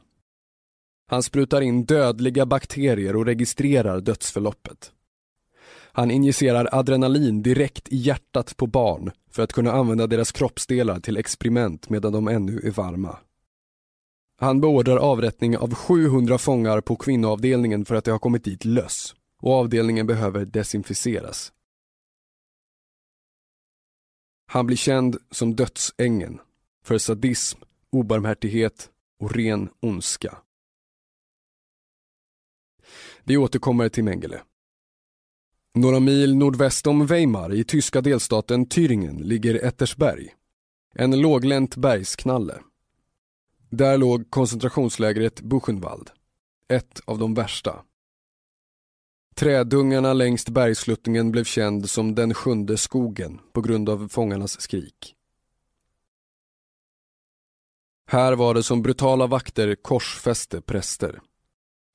[1.08, 4.92] Han sprutar in dödliga bakterier och registrerar dödsförloppet.
[5.96, 11.18] Han injicerar adrenalin direkt i hjärtat på barn för att kunna använda deras kroppsdelar till
[11.18, 13.18] experiment medan de ännu är varma.
[14.44, 19.16] Han beordrar avrättning av 700 fångar på kvinnoavdelningen för att det har kommit dit löss
[19.42, 21.54] och avdelningen behöver desinficeras.
[24.52, 26.40] Han blir känd som dödsängeln
[26.86, 27.60] för sadism,
[27.92, 30.38] obarmhärtighet och ren ondska.
[33.24, 34.42] Vi återkommer till Mengele.
[35.74, 40.36] Några mil nordväst om Weimar i tyska delstaten Thüringen ligger Ettersberg.
[40.96, 42.60] En låglänt bergsknalle.
[43.76, 46.10] Där låg koncentrationslägret Buchenwald.
[46.68, 47.84] Ett av de värsta.
[49.36, 55.16] Trädungarna längs bergssluttningen blev känd som den sjunde skogen på grund av fångarnas skrik.
[58.08, 61.22] Här var det som brutala vakter korsfäste präster.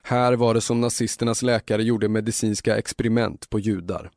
[0.03, 4.11] Här var det som nazisternas läkare gjorde medicinska experiment på judar.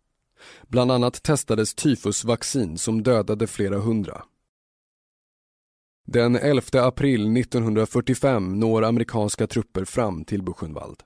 [0.63, 4.25] Bland annat testades tyfusvaccin som dödade flera hundra.
[6.07, 11.03] Den 11 april 1945 når amerikanska trupper fram till Buchenwald.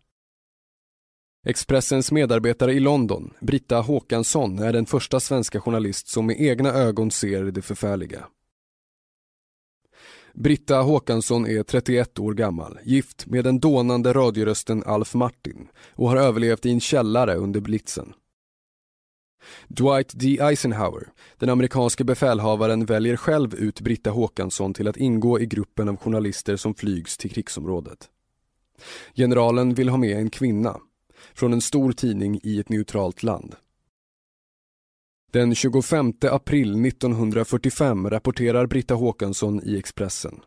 [1.46, 7.10] Expressens medarbetare i London, Britta Håkansson, är den första svenska journalist som med egna ögon
[7.10, 8.26] ser det förfärliga.
[10.34, 16.16] Britta Håkansson är 31 år gammal, gift med den dånande radiorösten Alf Martin och har
[16.16, 18.12] överlevt i en källare under blitzen.
[19.68, 20.38] Dwight D.
[20.40, 25.96] Eisenhower, den amerikanske befälhavaren, väljer själv ut Britta Håkansson till att ingå i gruppen av
[25.96, 28.10] journalister som flygs till krigsområdet.
[29.14, 30.80] Generalen vill ha med en kvinna,
[31.34, 33.54] från en stor tidning i ett neutralt land.
[35.32, 40.40] Den 25 april 1945 rapporterar Britta Håkansson i Expressen.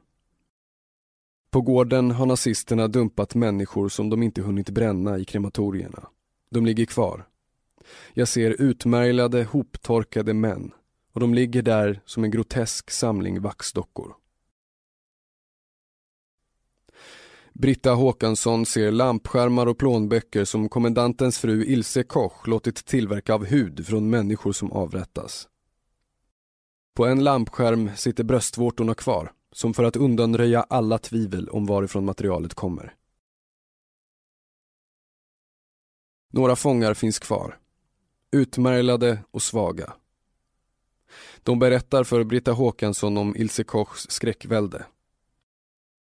[1.51, 6.07] På gården har nazisterna dumpat människor som de inte hunnit bränna i krematorierna.
[6.51, 7.25] De ligger kvar.
[8.13, 10.71] Jag ser utmärglade, hoptorkade män
[11.13, 14.15] och de ligger där som en grotesk samling vaxdockor.
[17.53, 23.87] Britta Håkansson ser lampskärmar och plånböcker som kommendantens fru Ilse Koch låtit tillverka av hud
[23.87, 25.47] från människor som avrättas.
[26.95, 32.53] På en lampskärm sitter bröstvårtorna kvar, som för att undanröja alla tvivel om varifrån materialet
[32.53, 32.95] kommer.
[36.31, 37.59] Några fångar finns kvar.
[38.31, 39.93] Utmärglade och svaga.
[41.43, 44.85] De berättar för Britta Håkansson om Ilse Kochs skräckvälde.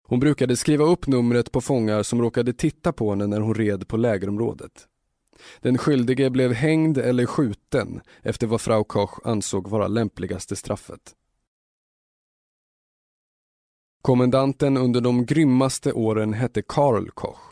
[0.04, 3.88] Hon brukade skriva upp numret på fångar som råkade titta på henne när hon red
[3.88, 4.88] på lägerområdet.
[5.62, 11.16] Den skyldige blev hängd eller skjuten efter vad Frau Koch ansåg vara lämpligaste straffet.
[14.02, 17.49] Kommendanten under de grymmaste åren hette Karl Koch.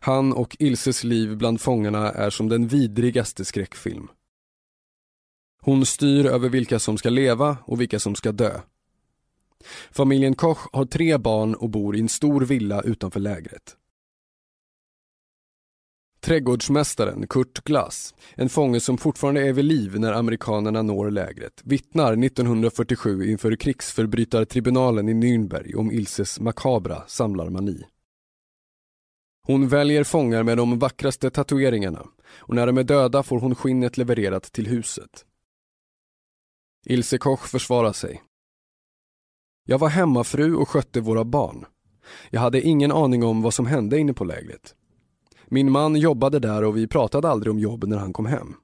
[0.00, 4.08] Han och Ilses liv bland fångarna är som den vidrigaste skräckfilm.
[5.62, 8.60] Hon styr över vilka som ska leva och vilka som ska dö.
[9.90, 13.76] Familjen Koch har tre barn och bor i en stor villa utanför lägret.
[16.20, 22.24] Trädgårdsmästaren Kurt Glass, en fånge som fortfarande är vid liv när amerikanerna når lägret, vittnar
[22.24, 27.84] 1947 inför krigsförbrytartribunalen i Nürnberg om Ilses makabra samlarmani.
[29.46, 33.96] Hon väljer fångar med de vackraste tatueringarna och när de är döda får hon skinnet
[33.96, 35.24] levererat till huset.
[36.86, 38.22] Ilse Koch försvarar sig.
[39.66, 41.66] Jag var hemmafru och skötte våra barn.
[42.30, 44.74] Jag hade ingen aning om vad som hände inne på lägret.
[45.46, 48.54] Min man jobbade där och vi pratade aldrig om jobb när han kom hem.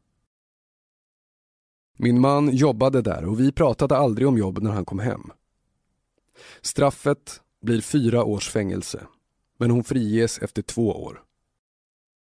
[1.98, 5.22] Min man jobbade där och vi pratade aldrig om jobb när han kom hem.
[6.60, 9.06] Straffet blir fyra års fängelse,
[9.60, 11.22] men hon friges efter två år.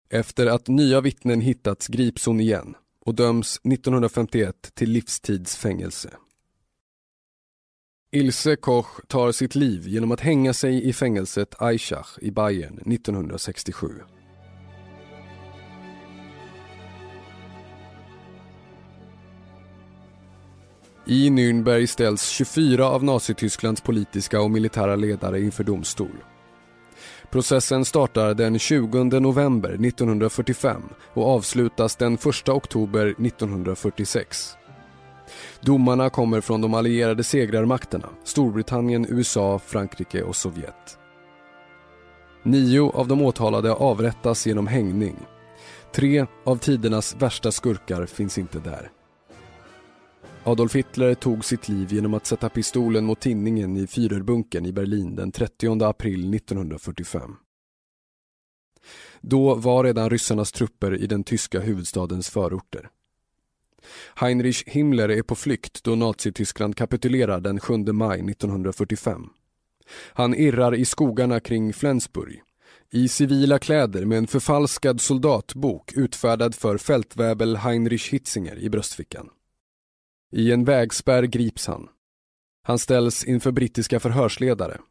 [0.09, 6.09] Efter att nya vittnen hittats grips hon igen och döms 1951 till livstidsfängelse.
[8.11, 13.87] Ilse Koch tar sitt liv genom att hänga sig i fängelset Aischach i Bayern 1967.
[21.05, 26.23] I Nürnberg ställs 24 av Nazitysklands politiska och militära ledare inför domstol.
[27.31, 30.81] Processen startar den 20 november 1945
[31.13, 34.57] och avslutas den 1 oktober 1946.
[35.61, 40.97] Domarna kommer från de allierade segrarmakterna, Storbritannien, USA, Frankrike och Sovjet.
[42.43, 45.15] Nio av de åtalade avrättas genom hängning.
[45.95, 48.91] Tre av tidernas värsta skurkar finns inte där.
[50.47, 55.15] Adolf Hitler tog sitt liv genom att sätta pistolen mot tinningen i Führerbunkern i Berlin
[55.15, 57.35] den 30 april 1945.
[59.21, 62.89] Då var redan ryssarnas trupper i den tyska huvudstadens förorter.
[64.15, 69.29] Heinrich Himmler är på flykt då Nazityskland kapitulerar den 7 maj 1945.
[70.13, 72.41] Han irrar i skogarna kring Flensburg
[72.91, 79.29] i civila kläder med en förfalskad soldatbok utfärdad för fältväbel Heinrich Hitzinger i bröstfickan.
[80.31, 81.89] I en vägspärr grips han.
[82.63, 84.81] Han ställs inför brittiska förhörsledare.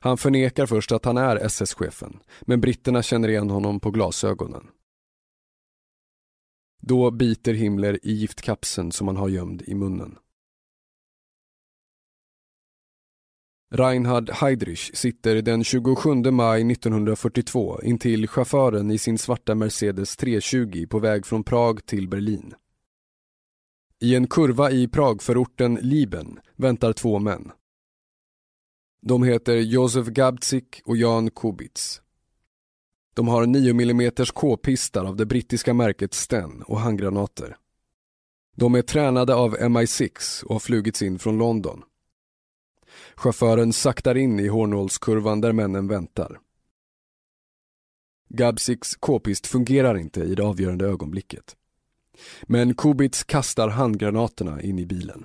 [0.00, 4.68] Han förnekar först att han är SS-chefen, men britterna känner igen honom på glasögonen.
[6.80, 10.18] Då biter Himmler i giftkapseln som han har gömd i munnen.
[13.70, 20.98] Reinhard Heydrich sitter den 27 maj 1942 intill chauffören i sin svarta Mercedes 320 på
[20.98, 22.54] väg från Prag till Berlin.
[24.00, 27.52] I en kurva i Pragförorten Liben väntar två män.
[29.00, 32.02] De heter Josef Gabzik och Jan Kubitz.
[33.14, 37.56] De har 9 mm k-pistar av det brittiska märket Sten och handgranater.
[38.56, 41.82] De är tränade av MI6 och har flugits in från London.
[43.14, 46.40] Chauffören saktar in i hårnålskurvan där männen väntar.
[48.28, 51.56] Gabziks k-pist fungerar inte i det avgörande ögonblicket.
[52.42, 55.24] Men Kubitz kastar handgranaterna in i bilen.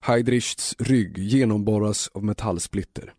[0.00, 3.14] Heidrichs rygg genomborras av metallsplitter.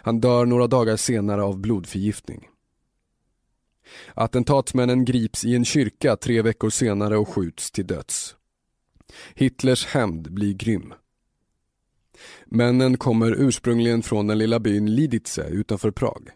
[0.00, 2.48] Han dör några dagar senare av blodförgiftning.
[4.14, 8.36] Attentatsmännen grips i en kyrka tre veckor senare och skjuts till döds.
[9.34, 10.94] Hitlers hämnd blir grym.
[12.46, 16.30] Männen kommer ursprungligen från den lilla byn Lidice utanför Prag.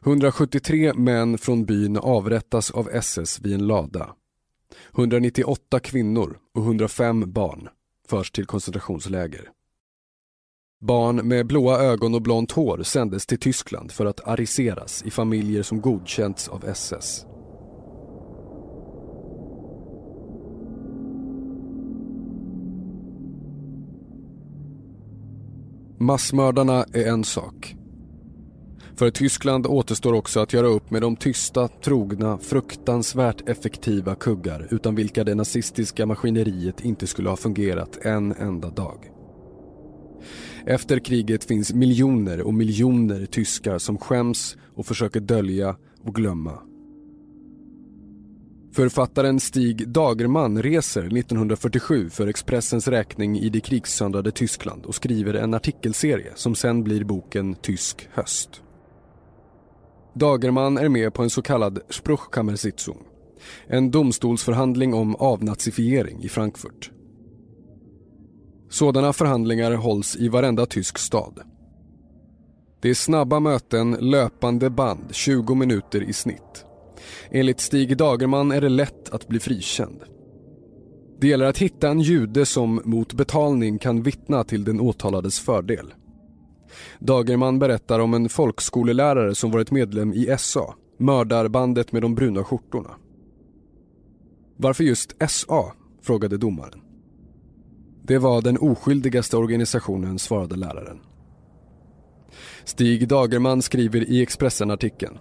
[0.00, 4.14] 173 män från byn avrättas av SS vid en lada.
[4.94, 7.68] 198 kvinnor och 105 barn
[8.08, 9.50] förs till koncentrationsläger.
[10.80, 15.62] Barn med blåa ögon och blont hår sändes till Tyskland för att ariseras i familjer
[15.62, 17.26] som godkänts av SS.
[25.98, 27.79] Massmördarna är en sak.
[29.00, 34.94] För Tyskland återstår också att göra upp med de tysta, trogna, fruktansvärt effektiva kuggar utan
[34.94, 39.10] vilka det nazistiska maskineriet inte skulle ha fungerat en enda dag.
[40.66, 46.58] Efter kriget finns miljoner och miljoner tyskar som skäms och försöker dölja och glömma.
[48.72, 55.54] Författaren Stig Dagerman reser 1947 för Expressens räkning i det krigssöndrade Tyskland och skriver en
[55.54, 58.62] artikelserie som sen blir boken Tysk höst.
[60.14, 62.98] Dagerman är med på en så kallad Spruchkammersitzung,
[63.66, 66.90] en domstolsförhandling om avnazifiering i Frankfurt.
[68.70, 71.40] Sådana förhandlingar hålls i varenda tysk stad.
[72.80, 76.64] Det är snabba möten, löpande band, 20 minuter i snitt.
[77.30, 80.02] Enligt Stig Dagerman är det lätt att bli frikänd.
[81.20, 85.94] Det gäller att hitta en jude som mot betalning kan vittna till den åtalades fördel.
[86.98, 92.90] Dagerman berättar om en folkskolelärare som varit medlem i SA, mördarbandet med de bruna skjortorna.
[94.56, 95.72] Varför just SA?
[96.02, 96.80] frågade domaren.
[98.02, 100.98] Det var den oskyldigaste organisationen, svarade läraren.
[102.64, 105.18] Stig Dagerman skriver i Expressen-artikeln.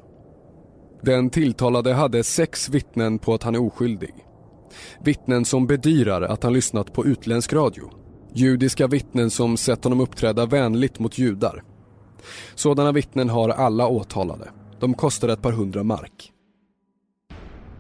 [1.02, 4.14] Den tilltalade hade sex vittnen på att han är oskyldig.
[5.04, 7.90] Vittnen som bedyrar att han lyssnat på utländsk radio.
[8.34, 11.64] Judiska vittnen som sett honom uppträda vänligt mot judar.
[12.56, 14.50] Sådana vittnen har alla åtalade.
[14.80, 16.32] De kostar ett par hundra mark.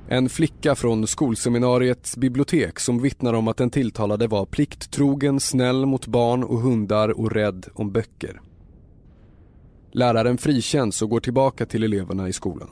[0.07, 6.07] En flicka från skolseminariets bibliotek som vittnar om att den tilltalade var plikttrogen, snäll mot
[6.07, 8.41] barn och hundar och rädd om böcker.
[9.91, 12.69] Läraren frikänns och går tillbaka till eleverna i skolan.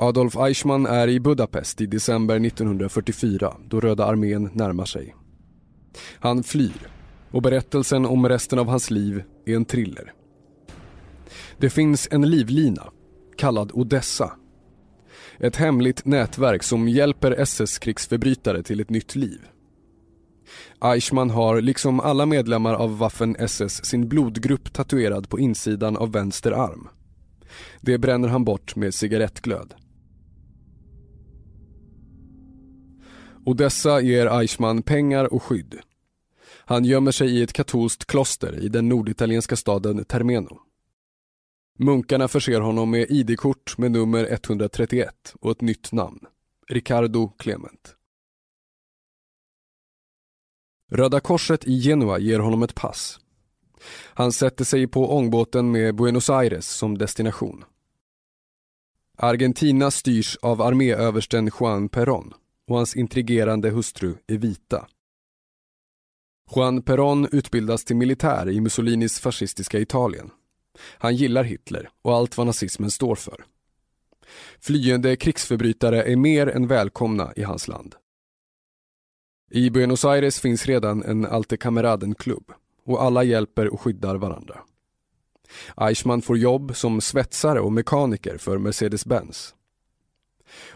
[0.00, 5.14] Adolf Eichmann är i Budapest i december 1944 då Röda armén närmar sig.
[6.18, 6.88] Han flyr
[7.30, 10.12] och berättelsen om resten av hans liv är en thriller.
[11.58, 12.90] Det finns en livlina,
[13.36, 14.32] kallad Odessa.
[15.38, 19.40] Ett hemligt nätverk som hjälper SS-krigsförbrytare till ett nytt liv.
[20.80, 26.88] Eichmann har, liksom alla medlemmar av Waffen-SS, sin blodgrupp tatuerad på insidan av vänster arm.
[27.80, 29.74] Det bränner han bort med cigarettglöd.
[33.48, 35.80] Odessa ger Eichmann pengar och skydd.
[36.64, 40.60] Han gömmer sig i ett katolskt kloster i den norditalienska staden Termeno.
[41.78, 46.20] Munkarna förser honom med ID-kort med nummer 131 och ett nytt namn.
[46.68, 47.94] Ricardo Clement.
[50.90, 53.20] Röda Korset i Genua ger honom ett pass.
[54.14, 57.64] Han sätter sig på ångbåten med Buenos Aires som destination.
[59.16, 62.34] Argentina styrs av arméöversten Juan Perón
[62.68, 64.86] och hans intrigerande hustru Evita.
[66.56, 70.30] Juan Perón utbildas till militär i Mussolinis fascistiska Italien.
[70.98, 73.44] Han gillar Hitler och allt vad nazismen står för.
[74.60, 77.94] Flyende krigsförbrytare är mer än välkomna i hans land.
[79.50, 82.52] I Buenos Aires finns redan en Alte Kameraden-klubb
[82.84, 84.60] och alla hjälper och skyddar varandra.
[85.76, 89.54] Eichmann får jobb som svetsare och mekaniker för Mercedes-Benz.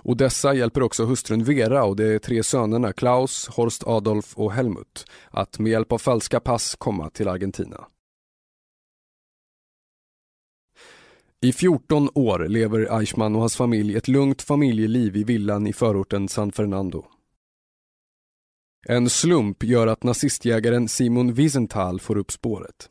[0.02, 5.58] Odessa hjälper också hustrun Vera och de tre sönerna Klaus, Horst Adolf och Helmut att
[5.58, 7.86] med hjälp av falska pass komma till Argentina.
[11.40, 16.28] I 14 år lever Eichmann och hans familj ett lugnt familjeliv i villan i förorten
[16.28, 17.04] San Fernando.
[18.86, 22.90] En slump gör att nazistjägaren Simon Wiesenthal får upp spåret.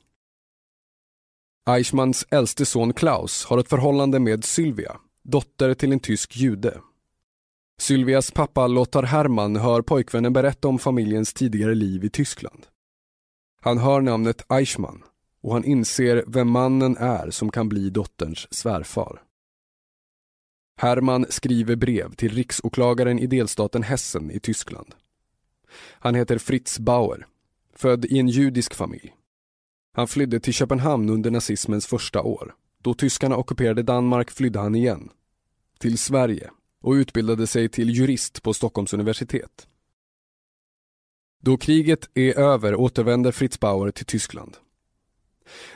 [1.69, 6.81] Eichmanns äldste son Klaus har ett förhållande med Sylvia, dotter till en tysk jude.
[7.79, 12.67] Sylvias pappa Lothar Hermann hör pojkvännen berätta om familjens tidigare liv i Tyskland.
[13.61, 15.03] Han hör namnet Eichmann
[15.41, 19.21] och han inser vem mannen är som kan bli dotterns svärfar.
[20.77, 24.95] Hermann skriver brev till riksåklagaren i delstaten Hessen i Tyskland.
[25.93, 27.27] Han heter Fritz Bauer,
[27.75, 29.15] född i en judisk familj.
[29.93, 32.55] Han flydde till Köpenhamn under nazismens första år.
[32.81, 35.09] Då tyskarna ockuperade Danmark flydde han igen.
[35.79, 36.51] Till Sverige
[36.81, 39.67] och utbildade sig till jurist på Stockholms universitet.
[41.39, 44.57] Då kriget är över återvänder Fritz Bauer till Tyskland.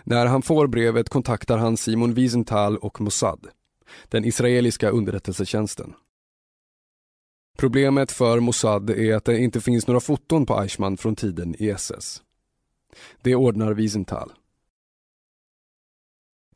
[0.03, 3.47] När han får brevet kontaktar han Simon Wiesenthal och Mossad,
[4.09, 5.93] den israeliska underrättelsetjänsten.
[7.57, 11.69] Problemet för Mossad är att det inte finns några foton på Eichmann från tiden i
[11.69, 12.21] SS.
[13.21, 14.31] Det ordnar Wiesenthal.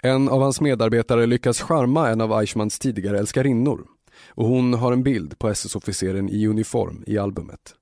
[0.03, 3.87] En av hans medarbetare lyckas charma en av Eichmanns tidigare älskarinnor
[4.27, 7.75] och hon har en bild på SS-officeren i uniform i albumet.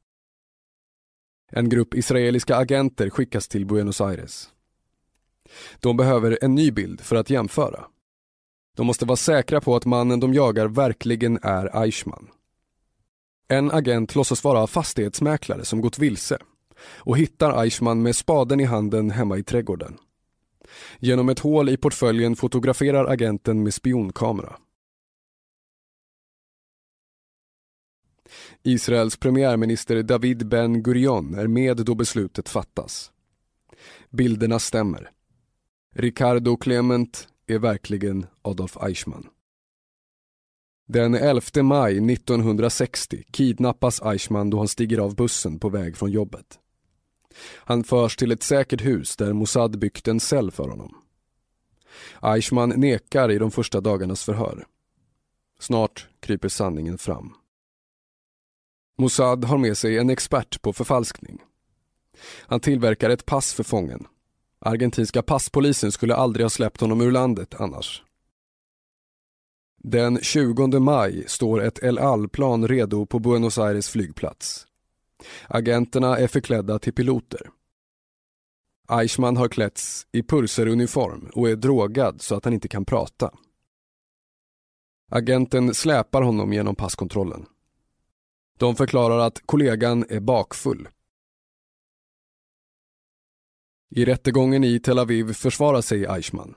[1.51, 4.49] En grupp israeliska agenter skickas till Buenos Aires.
[5.79, 7.85] De behöver en ny bild för att jämföra.
[8.77, 12.27] De måste vara säkra på att mannen de jagar verkligen är Eichmann.
[13.47, 16.37] En agent låtsas vara fastighetsmäklare som gått vilse
[16.79, 19.97] och hittar Eichmann med spaden i handen hemma i trädgården.
[20.99, 24.55] Genom ett hål i portföljen fotograferar agenten med spionkamera.
[28.63, 33.11] Israels premiärminister David Ben Gurion är med då beslutet fattas.
[34.09, 35.11] Bilderna stämmer.
[35.95, 39.27] Ricardo Clement är verkligen Adolf Eichmann.
[40.87, 46.59] Den 11 maj 1960 kidnappas Eichmann då han stiger av bussen på väg från jobbet.
[47.43, 50.95] Han förs till ett säkert hus där Mossad byggt en cell för honom.
[52.21, 54.65] Eichmann nekar i de första dagarnas förhör.
[55.59, 57.33] Snart kryper sanningen fram.
[58.97, 61.41] Mossad har med sig en expert på förfalskning.
[62.41, 64.07] Han tillverkar ett pass för fången.
[64.59, 68.03] Argentinska passpolisen skulle aldrig ha släppt honom ur landet annars.
[69.83, 74.67] Den 20 maj står ett El Al-plan redo på Buenos Aires flygplats.
[75.47, 77.49] Agenterna är förklädda till piloter.
[78.89, 83.31] Eichmann har klätts i purseruniform och är drogad så att han inte kan prata.
[85.11, 87.45] Agenten släpar honom genom passkontrollen.
[88.57, 90.89] De förklarar att kollegan är bakfull.
[93.89, 96.55] I rättegången i Tel Aviv försvarar sig Eichmann.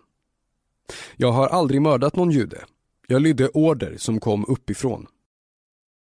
[1.17, 2.65] Jag har aldrig mördat någon jude.
[3.07, 5.07] Jag lydde order som kom uppifrån.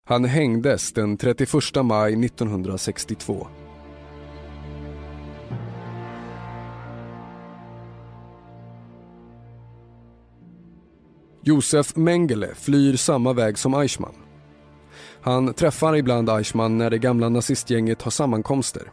[0.05, 3.47] Han hängdes den 31 maj 1962.
[11.41, 14.15] Josef Mengele flyr samma väg som Eichmann.
[15.21, 18.91] Han träffar ibland Eichmann när det gamla nazistgänget har sammankomster.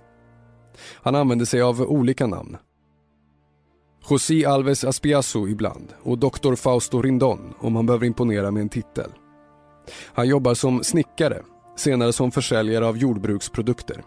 [0.95, 2.57] Han använder sig av olika namn.
[4.11, 6.55] José Alves Aspiasso ibland och Dr.
[6.55, 9.11] Fausto Rindon om han behöver imponera med en titel.
[10.15, 11.43] Han jobbar som snickare,
[11.77, 14.03] senare som försäljare av jordbruksprodukter.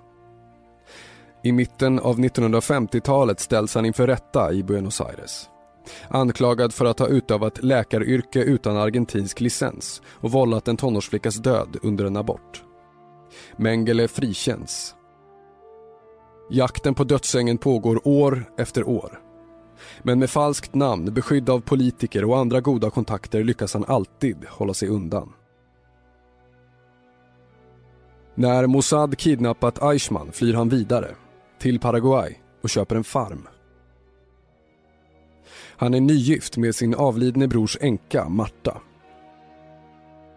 [1.43, 5.49] I mitten av 1950-talet ställs han inför rätta i Buenos Aires.
[6.09, 12.05] Anklagad för att ha utövat läkaryrke utan argentinsk licens och vållat en tonårsflickas död under
[12.05, 12.63] en abort.
[13.57, 14.95] Mengele frikänns.
[16.49, 19.19] Jakten på dödsängen pågår år efter år.
[20.01, 24.73] Men med falskt namn, beskydd av politiker och andra goda kontakter lyckas han alltid hålla
[24.73, 25.33] sig undan.
[28.35, 31.15] När Mossad kidnappat Eichmann flyr han vidare,
[31.59, 33.47] till Paraguay och köper en farm.
[35.77, 38.81] Han är nygift med sin avlidne brors änka Marta.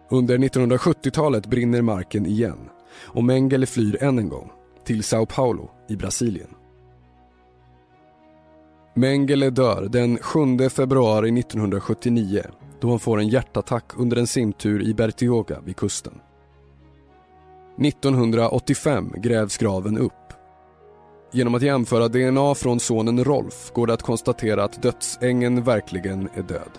[0.09, 4.51] Under 1970-talet brinner marken igen och Mengele flyr än en gång
[4.83, 6.49] till Sao Paulo i Brasilien.
[8.93, 12.43] Mengele dör den 7 februari 1979
[12.79, 16.19] då han får en hjärtattack under en simtur i Bertioga vid kusten.
[17.81, 20.13] 1985 grävs graven upp.
[21.31, 26.43] Genom att jämföra DNA från sonen Rolf går det att konstatera att dödsängen verkligen är
[26.43, 26.71] död.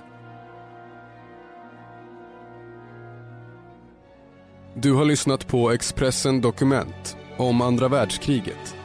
[4.75, 8.77] Du har lyssnat på Expressen Dokument om andra världskriget.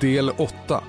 [0.00, 0.82] Del 8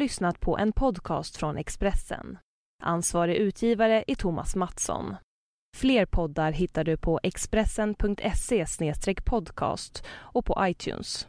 [0.00, 2.38] lyssnat på en podcast från Expressen.
[2.82, 5.16] Ansvarig utgivare är Thomas Mattsson.
[5.76, 8.64] Fler poddar hittar du på expressen.se
[9.24, 11.26] podcast och på iTunes.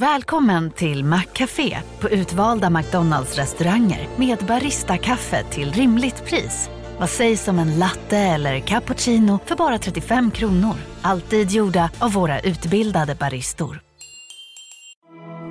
[0.00, 6.70] Välkommen till Maccafé på utvalda McDonalds restauranger med Baristakaffe till rimligt pris.
[6.98, 10.74] Vad sägs om en latte eller cappuccino för bara 35 kronor?
[11.02, 13.85] Alltid gjorda av våra utbildade baristor.